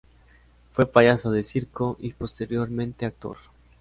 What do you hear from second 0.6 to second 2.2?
Fue payaso de circo y